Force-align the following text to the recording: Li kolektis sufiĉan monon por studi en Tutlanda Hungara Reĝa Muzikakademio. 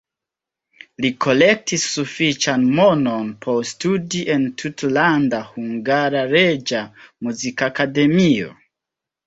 Li 1.03 1.09
kolektis 1.25 1.83
sufiĉan 1.97 2.65
monon 2.79 3.29
por 3.47 3.61
studi 3.73 4.23
en 4.37 4.49
Tutlanda 4.63 5.45
Hungara 5.53 6.27
Reĝa 6.35 6.83
Muzikakademio. 7.29 8.53